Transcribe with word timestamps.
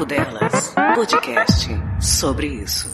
Papo 0.00 0.06
Delas, 0.06 0.74
podcast 0.94 1.68
sobre 2.00 2.46
isso. 2.46 2.88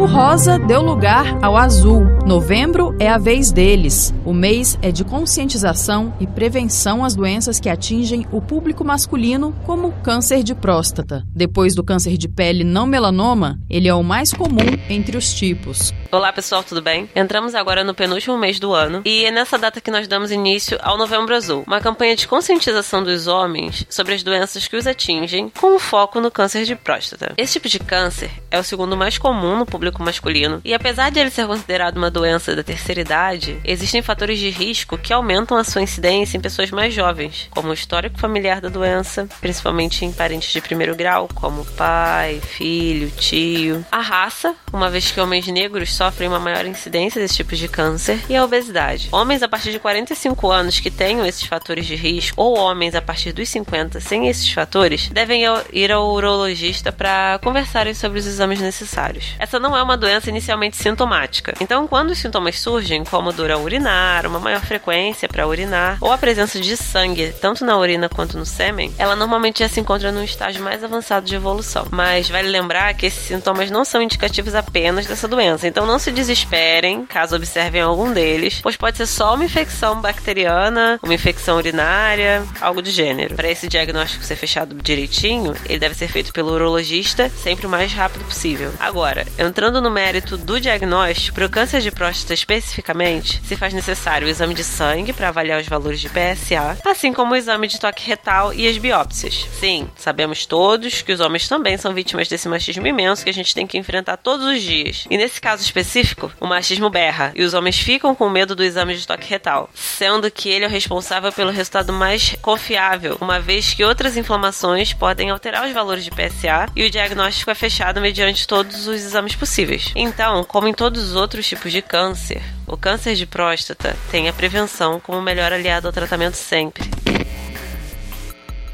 O 0.00 0.06
rosa 0.06 0.58
deu 0.58 0.80
lugar 0.80 1.26
ao 1.44 1.58
azul. 1.58 2.06
Novembro 2.26 2.96
é 2.98 3.06
a 3.06 3.18
vez 3.18 3.52
deles. 3.52 4.14
O 4.24 4.32
mês 4.32 4.78
é 4.80 4.90
de 4.90 5.04
conscientização 5.04 6.14
e 6.18 6.26
prevenção 6.26 7.04
às 7.04 7.14
doenças 7.14 7.60
que 7.60 7.68
atingem 7.68 8.26
o 8.32 8.40
público 8.40 8.82
masculino, 8.82 9.54
como 9.66 9.88
o 9.88 9.92
câncer 9.92 10.42
de 10.42 10.54
próstata. 10.54 11.22
Depois 11.34 11.74
do 11.74 11.84
câncer 11.84 12.16
de 12.16 12.28
pele 12.28 12.64
não 12.64 12.86
melanoma, 12.86 13.58
ele 13.68 13.88
é 13.88 13.94
o 13.94 14.02
mais 14.02 14.32
comum 14.32 14.56
entre 14.88 15.18
os 15.18 15.34
tipos. 15.34 15.92
Olá 16.10 16.32
pessoal, 16.32 16.62
tudo 16.62 16.80
bem? 16.80 17.06
Entramos 17.14 17.54
agora 17.54 17.84
no 17.84 17.94
penúltimo 17.94 18.38
mês 18.38 18.58
do 18.58 18.72
ano 18.72 19.02
e 19.04 19.26
é 19.26 19.30
nessa 19.30 19.58
data 19.58 19.82
que 19.82 19.90
nós 19.90 20.08
damos 20.08 20.32
início 20.32 20.78
ao 20.80 20.96
Novembro 20.96 21.34
Azul, 21.34 21.62
uma 21.66 21.80
campanha 21.80 22.16
de 22.16 22.26
conscientização 22.26 23.04
dos 23.04 23.26
homens 23.26 23.84
sobre 23.90 24.14
as 24.14 24.22
doenças 24.22 24.66
que 24.66 24.76
os 24.76 24.86
atingem, 24.86 25.52
com 25.60 25.78
foco 25.78 26.22
no 26.22 26.30
câncer 26.30 26.64
de 26.64 26.74
próstata. 26.74 27.34
Esse 27.36 27.52
tipo 27.52 27.68
de 27.68 27.78
câncer 27.78 28.30
é 28.50 28.58
o 28.58 28.64
segundo 28.64 28.96
mais 28.96 29.18
comum 29.18 29.58
no 29.58 29.66
público 29.66 29.89
público 29.90 30.02
masculino. 30.02 30.60
E 30.64 30.72
apesar 30.72 31.10
de 31.10 31.18
ele 31.18 31.30
ser 31.30 31.46
considerado 31.46 31.96
uma 31.96 32.10
doença 32.10 32.56
da 32.56 32.62
terceira 32.62 33.00
idade, 33.00 33.60
existem 33.64 34.02
fatores 34.02 34.38
de 34.38 34.48
risco 34.48 34.96
que 34.96 35.12
aumentam 35.12 35.56
a 35.56 35.64
sua 35.64 35.82
incidência 35.82 36.36
em 36.36 36.40
pessoas 36.40 36.70
mais 36.70 36.94
jovens, 36.94 37.48
como 37.50 37.68
o 37.68 37.74
histórico 37.74 38.18
familiar 38.18 38.60
da 38.60 38.68
doença, 38.68 39.28
principalmente 39.40 40.04
em 40.04 40.12
parentes 40.12 40.52
de 40.52 40.60
primeiro 40.60 40.94
grau, 40.94 41.28
como 41.34 41.64
pai, 41.64 42.40
filho, 42.40 43.10
tio. 43.10 43.84
A 43.90 44.00
raça, 44.00 44.54
uma 44.72 44.90
vez 44.90 45.10
que 45.10 45.20
homens 45.20 45.46
negros 45.48 45.94
sofrem 45.94 46.28
uma 46.28 46.40
maior 46.40 46.64
incidência 46.66 47.20
desse 47.20 47.36
tipo 47.36 47.54
de 47.54 47.68
câncer, 47.68 48.20
e 48.28 48.36
a 48.36 48.44
obesidade. 48.44 49.08
Homens 49.12 49.42
a 49.42 49.48
partir 49.48 49.72
de 49.72 49.78
45 49.78 50.50
anos 50.50 50.80
que 50.80 50.90
tenham 50.90 51.26
esses 51.26 51.44
fatores 51.44 51.86
de 51.86 51.96
risco, 51.96 52.40
ou 52.40 52.56
homens 52.56 52.94
a 52.94 53.02
partir 53.02 53.32
dos 53.32 53.48
50 53.48 54.00
sem 54.00 54.28
esses 54.28 54.50
fatores, 54.52 55.08
devem 55.08 55.42
ir 55.72 55.92
ao 55.92 56.10
urologista 56.12 56.92
para 56.92 57.38
conversarem 57.42 57.94
sobre 57.94 58.18
os 58.18 58.26
exames 58.26 58.60
necessários. 58.60 59.34
Essa 59.38 59.58
não 59.58 59.76
é 59.76 59.79
é 59.80 59.82
uma 59.82 59.96
doença 59.96 60.30
inicialmente 60.30 60.76
sintomática. 60.76 61.54
Então, 61.60 61.86
quando 61.86 62.10
os 62.10 62.18
sintomas 62.18 62.60
surgem, 62.60 63.04
como 63.04 63.32
dor 63.32 63.50
ao 63.50 63.62
urinar, 63.62 64.26
uma 64.26 64.38
maior 64.38 64.60
frequência 64.60 65.28
para 65.28 65.46
urinar, 65.46 65.96
ou 66.00 66.12
a 66.12 66.18
presença 66.18 66.60
de 66.60 66.76
sangue, 66.76 67.34
tanto 67.40 67.64
na 67.64 67.76
urina 67.76 68.08
quanto 68.08 68.38
no 68.38 68.46
sêmen, 68.46 68.94
ela 68.98 69.16
normalmente 69.16 69.60
já 69.60 69.68
se 69.68 69.80
encontra 69.80 70.12
num 70.12 70.22
estágio 70.22 70.62
mais 70.62 70.84
avançado 70.84 71.26
de 71.26 71.34
evolução. 71.34 71.86
Mas 71.90 72.28
vale 72.28 72.48
lembrar 72.48 72.94
que 72.94 73.06
esses 73.06 73.26
sintomas 73.26 73.70
não 73.70 73.84
são 73.84 74.02
indicativos 74.02 74.54
apenas 74.54 75.06
dessa 75.06 75.26
doença, 75.26 75.66
então 75.66 75.86
não 75.86 75.98
se 75.98 76.12
desesperem 76.12 77.06
caso 77.06 77.34
observem 77.34 77.80
algum 77.80 78.12
deles, 78.12 78.60
pois 78.62 78.76
pode 78.76 78.96
ser 78.96 79.06
só 79.06 79.34
uma 79.34 79.44
infecção 79.44 80.00
bacteriana, 80.00 80.98
uma 81.02 81.14
infecção 81.14 81.56
urinária, 81.56 82.44
algo 82.60 82.82
do 82.82 82.90
gênero. 82.90 83.34
Para 83.34 83.50
esse 83.50 83.66
diagnóstico 83.66 84.24
ser 84.24 84.36
fechado 84.36 84.76
direitinho, 84.82 85.54
ele 85.66 85.78
deve 85.78 85.94
ser 85.94 86.08
feito 86.08 86.32
pelo 86.32 86.52
urologista 86.52 87.28
sempre 87.30 87.66
o 87.66 87.70
mais 87.70 87.92
rápido 87.92 88.24
possível. 88.24 88.72
Agora, 88.78 89.26
entrando 89.38 89.69
Entrando 89.70 89.84
no 89.84 89.94
mérito 89.94 90.36
do 90.36 90.60
diagnóstico, 90.60 91.36
para 91.36 91.46
o 91.46 91.48
câncer 91.48 91.80
de 91.80 91.92
próstata 91.92 92.34
especificamente, 92.34 93.40
se 93.44 93.54
faz 93.54 93.72
necessário 93.72 94.26
o 94.26 94.30
exame 94.30 94.52
de 94.52 94.64
sangue 94.64 95.12
para 95.12 95.28
avaliar 95.28 95.60
os 95.60 95.68
valores 95.68 96.00
de 96.00 96.08
PSA, 96.08 96.76
assim 96.84 97.12
como 97.12 97.34
o 97.34 97.36
exame 97.36 97.68
de 97.68 97.78
toque 97.78 98.04
retal 98.04 98.52
e 98.52 98.66
as 98.66 98.76
biópsias. 98.78 99.46
Sim, 99.60 99.88
sabemos 99.94 100.44
todos 100.44 101.02
que 101.02 101.12
os 101.12 101.20
homens 101.20 101.46
também 101.46 101.76
são 101.76 101.94
vítimas 101.94 102.26
desse 102.26 102.48
machismo 102.48 102.84
imenso 102.84 103.22
que 103.22 103.30
a 103.30 103.32
gente 103.32 103.54
tem 103.54 103.64
que 103.64 103.78
enfrentar 103.78 104.16
todos 104.16 104.44
os 104.44 104.60
dias. 104.60 105.06
E 105.08 105.16
nesse 105.16 105.40
caso 105.40 105.62
específico, 105.62 106.32
o 106.40 106.48
machismo 106.48 106.90
berra 106.90 107.30
e 107.36 107.44
os 107.44 107.54
homens 107.54 107.78
ficam 107.78 108.12
com 108.12 108.28
medo 108.28 108.56
do 108.56 108.64
exame 108.64 108.96
de 108.96 109.06
toque 109.06 109.30
retal, 109.30 109.70
sendo 109.72 110.28
que 110.32 110.48
ele 110.48 110.64
é 110.64 110.68
o 110.68 110.70
responsável 110.70 111.30
pelo 111.30 111.52
resultado 111.52 111.92
mais 111.92 112.34
confiável, 112.42 113.16
uma 113.20 113.38
vez 113.38 113.72
que 113.72 113.84
outras 113.84 114.16
inflamações 114.16 114.92
podem 114.92 115.30
alterar 115.30 115.64
os 115.64 115.72
valores 115.72 116.02
de 116.02 116.10
PSA 116.10 116.66
e 116.74 116.84
o 116.84 116.90
diagnóstico 116.90 117.52
é 117.52 117.54
fechado 117.54 118.00
mediante 118.00 118.48
todos 118.48 118.88
os 118.88 119.00
exames 119.00 119.36
possíveis 119.36 119.49
possíveis. 119.50 119.90
Então, 119.96 120.44
como 120.44 120.68
em 120.68 120.72
todos 120.72 121.10
os 121.10 121.16
outros 121.16 121.46
tipos 121.46 121.72
de 121.72 121.82
câncer, 121.82 122.40
o 122.68 122.76
câncer 122.76 123.16
de 123.16 123.26
próstata 123.26 123.96
tem 124.08 124.28
a 124.28 124.32
prevenção 124.32 125.00
como 125.00 125.20
melhor 125.20 125.52
aliado 125.52 125.88
ao 125.88 125.92
tratamento 125.92 126.36
sempre. 126.36 126.88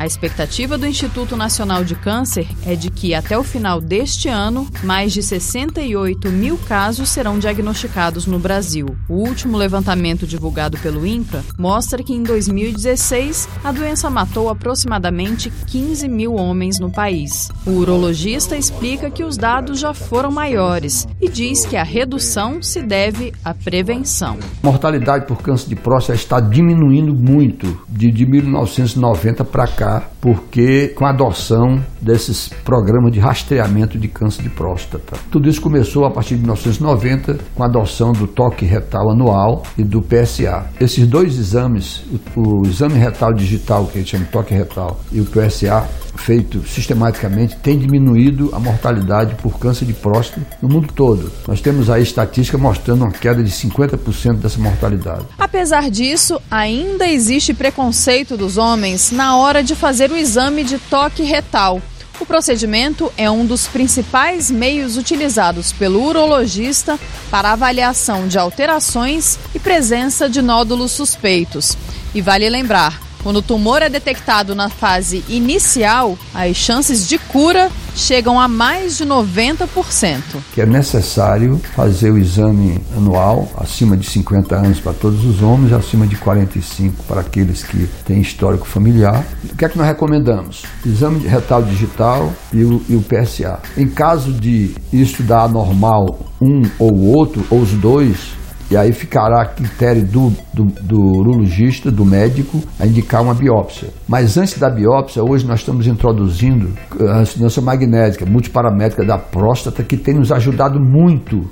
A 0.00 0.06
expectativa 0.06 0.78
do 0.78 0.86
Instituto 0.86 1.36
Nacional 1.36 1.84
de 1.84 1.94
Câncer 1.94 2.48
é 2.64 2.74
de 2.74 2.90
que, 2.90 3.12
até 3.12 3.36
o 3.36 3.44
final 3.44 3.82
deste 3.82 4.30
ano, 4.30 4.66
mais 4.82 5.12
de 5.12 5.22
68 5.22 6.30
mil 6.30 6.56
casos 6.56 7.10
serão 7.10 7.38
diagnosticados 7.38 8.24
no 8.24 8.38
Brasil. 8.38 8.96
O 9.06 9.16
último 9.16 9.58
levantamento 9.58 10.26
divulgado 10.26 10.78
pelo 10.78 11.06
INCA 11.06 11.44
mostra 11.58 12.02
que, 12.02 12.14
em 12.14 12.22
2016, 12.22 13.46
a 13.62 13.70
doença 13.70 14.08
matou 14.08 14.48
aproximadamente 14.48 15.52
15 15.66 16.08
mil 16.08 16.34
homens 16.34 16.80
no 16.80 16.90
país. 16.90 17.50
O 17.66 17.72
urologista 17.72 18.56
explica 18.56 19.10
que 19.10 19.22
os 19.22 19.36
dados 19.36 19.78
já 19.78 19.92
foram 19.92 20.30
maiores 20.32 21.06
e 21.20 21.28
diz 21.28 21.66
que 21.66 21.76
a 21.76 21.84
redução 21.84 22.62
se 22.62 22.80
deve 22.80 23.34
à 23.44 23.52
prevenção. 23.52 24.38
A 24.62 24.66
mortalidade 24.66 25.26
por 25.26 25.42
câncer 25.42 25.68
de 25.68 25.76
próstata 25.76 26.18
está 26.18 26.40
diminuindo 26.40 27.14
muito 27.14 27.78
de, 27.86 28.10
de 28.10 28.24
1990 28.24 29.44
para 29.44 29.66
cá 29.66 29.89
porque 30.20 30.88
com 30.88 31.04
a 31.04 31.10
adoção 31.10 31.82
desses 32.00 32.48
programas 32.64 33.12
de 33.12 33.20
rastreamento 33.20 33.98
de 33.98 34.08
câncer 34.08 34.42
de 34.42 34.50
próstata. 34.50 35.16
Tudo 35.30 35.48
isso 35.48 35.60
começou 35.60 36.04
a 36.04 36.10
partir 36.10 36.34
de 36.34 36.40
1990 36.40 37.38
com 37.54 37.62
a 37.62 37.66
adoção 37.66 38.12
do 38.12 38.26
toque 38.26 38.64
retal 38.64 39.10
anual 39.10 39.62
e 39.76 39.82
do 39.82 40.00
PSA. 40.00 40.66
Esses 40.80 41.06
dois 41.06 41.38
exames, 41.38 42.04
o, 42.36 42.60
o 42.60 42.66
exame 42.66 42.94
retal 42.94 43.32
digital, 43.32 43.86
que 43.86 43.98
a 43.98 44.00
gente 44.00 44.10
chama 44.10 44.24
de 44.24 44.30
toque 44.30 44.54
retal, 44.54 45.00
e 45.12 45.20
o 45.20 45.24
PSA, 45.24 45.88
feito 46.16 46.66
sistematicamente 46.66 47.56
tem 47.56 47.78
diminuído 47.78 48.50
a 48.52 48.58
mortalidade 48.58 49.34
por 49.36 49.58
câncer 49.58 49.84
de 49.84 49.92
próstata 49.92 50.46
no 50.62 50.68
mundo 50.68 50.92
todo. 50.94 51.30
Nós 51.46 51.60
temos 51.60 51.88
aí 51.90 52.02
estatística 52.02 52.58
mostrando 52.58 53.02
uma 53.02 53.12
queda 53.12 53.42
de 53.42 53.50
50% 53.50 54.36
dessa 54.36 54.58
mortalidade. 54.58 55.24
Apesar 55.38 55.90
disso, 55.90 56.40
ainda 56.50 57.06
existe 57.06 57.54
preconceito 57.54 58.36
dos 58.36 58.56
homens 58.56 59.10
na 59.10 59.36
hora 59.36 59.62
de 59.62 59.74
fazer 59.74 60.10
o 60.10 60.16
exame 60.16 60.64
de 60.64 60.78
toque 60.78 61.22
retal. 61.22 61.80
O 62.20 62.26
procedimento 62.26 63.10
é 63.16 63.30
um 63.30 63.46
dos 63.46 63.66
principais 63.66 64.50
meios 64.50 64.98
utilizados 64.98 65.72
pelo 65.72 66.04
urologista 66.04 67.00
para 67.30 67.52
avaliação 67.52 68.28
de 68.28 68.38
alterações 68.38 69.38
e 69.54 69.58
presença 69.58 70.28
de 70.28 70.42
nódulos 70.42 70.92
suspeitos. 70.92 71.78
E 72.14 72.20
vale 72.20 72.48
lembrar, 72.50 73.00
quando 73.22 73.36
o 73.36 73.42
tumor 73.42 73.82
é 73.82 73.88
detectado 73.88 74.54
na 74.54 74.68
fase 74.68 75.24
inicial, 75.28 76.18
as 76.34 76.56
chances 76.56 77.06
de 77.08 77.18
cura 77.18 77.70
chegam 77.94 78.40
a 78.40 78.48
mais 78.48 78.96
de 78.96 79.04
90%. 79.04 80.20
Que 80.52 80.62
é 80.62 80.66
necessário 80.66 81.60
fazer 81.74 82.10
o 82.10 82.18
exame 82.18 82.80
anual 82.96 83.48
acima 83.56 83.96
de 83.96 84.06
50 84.08 84.56
anos 84.56 84.80
para 84.80 84.92
todos 84.92 85.24
os 85.24 85.42
homens, 85.42 85.72
acima 85.72 86.06
de 86.06 86.16
45 86.16 87.04
para 87.04 87.20
aqueles 87.20 87.62
que 87.62 87.88
têm 88.04 88.20
histórico 88.20 88.66
familiar. 88.66 89.24
O 89.44 89.56
que 89.56 89.64
é 89.64 89.68
que 89.68 89.78
nós 89.78 89.86
recomendamos? 89.86 90.62
Exame 90.84 91.20
de 91.20 91.28
retal 91.28 91.62
digital 91.62 92.32
e 92.52 92.64
o, 92.64 92.82
e 92.88 92.96
o 92.96 93.02
PSA. 93.02 93.60
Em 93.76 93.88
caso 93.88 94.32
de 94.32 94.74
isso 94.92 95.22
dar 95.22 95.44
anormal 95.44 96.18
um 96.40 96.62
ou 96.78 97.16
outro, 97.16 97.44
ou 97.50 97.60
os 97.60 97.72
dois, 97.72 98.39
e 98.70 98.76
aí 98.76 98.92
ficará 98.92 99.42
a 99.42 99.46
critério 99.46 100.04
do, 100.04 100.32
do, 100.54 100.64
do 100.64 101.00
urologista, 101.18 101.90
do 101.90 102.04
médico, 102.04 102.62
a 102.78 102.86
indicar 102.86 103.22
uma 103.22 103.34
biópsia. 103.34 103.88
Mas 104.06 104.36
antes 104.36 104.58
da 104.58 104.70
biópsia, 104.70 105.22
hoje 105.22 105.46
nós 105.46 105.60
estamos 105.60 105.86
introduzindo 105.86 106.70
a 107.08 107.18
ressonância 107.18 107.60
magnética, 107.60 108.24
multiparamétrica 108.24 109.04
da 109.04 109.18
próstata, 109.18 109.82
que 109.82 109.96
tem 109.96 110.14
nos 110.14 110.30
ajudado 110.30 110.78
muito 110.78 111.50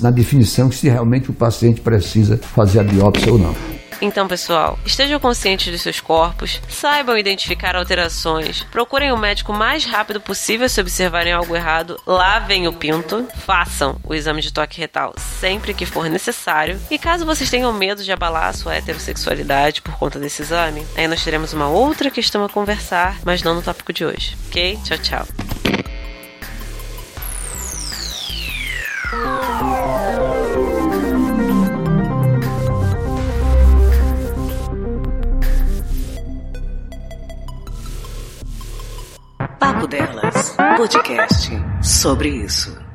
na 0.00 0.10
definição 0.10 0.70
se 0.70 0.88
realmente 0.88 1.30
o 1.30 1.34
paciente 1.34 1.80
precisa 1.80 2.38
fazer 2.38 2.80
a 2.80 2.84
biópsia 2.84 3.32
ou 3.32 3.38
não. 3.38 3.77
Então, 4.00 4.28
pessoal, 4.28 4.78
estejam 4.84 5.18
conscientes 5.18 5.72
dos 5.72 5.82
seus 5.82 6.00
corpos, 6.00 6.60
saibam 6.68 7.18
identificar 7.18 7.74
alterações, 7.74 8.62
procurem 8.70 9.12
o 9.12 9.16
médico 9.16 9.52
o 9.52 9.56
mais 9.56 9.84
rápido 9.84 10.20
possível 10.20 10.68
se 10.68 10.80
observarem 10.80 11.32
algo 11.32 11.56
errado, 11.56 12.00
lavem 12.06 12.68
o 12.68 12.72
pinto, 12.72 13.26
façam 13.44 13.98
o 14.04 14.14
exame 14.14 14.42
de 14.42 14.52
toque 14.52 14.78
retal 14.78 15.14
sempre 15.38 15.72
que 15.72 15.86
for 15.86 16.08
necessário. 16.08 16.80
E 16.90 16.98
caso 16.98 17.24
vocês 17.24 17.50
tenham 17.50 17.72
medo 17.72 18.04
de 18.04 18.12
abalar 18.12 18.48
a 18.48 18.52
sua 18.52 18.74
heterossexualidade 18.74 19.82
por 19.82 19.96
conta 19.96 20.18
desse 20.18 20.42
exame, 20.42 20.86
aí 20.96 21.08
nós 21.08 21.22
teremos 21.22 21.52
uma 21.52 21.68
outra 21.68 22.10
questão 22.10 22.44
a 22.44 22.48
conversar, 22.48 23.16
mas 23.24 23.42
não 23.42 23.54
no 23.54 23.62
tópico 23.62 23.92
de 23.92 24.04
hoje. 24.04 24.36
Ok? 24.48 24.78
Tchau, 24.84 24.98
tchau. 24.98 25.47
Papo 39.78 39.86
Delas, 39.86 40.56
podcast 40.76 41.50
sobre 41.80 42.30
isso. 42.30 42.87